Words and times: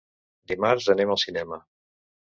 Dimarts 0.51 0.87
anem 0.95 1.13
al 1.17 1.21
cinema. 1.27 1.63